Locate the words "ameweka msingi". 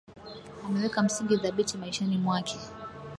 0.65-1.35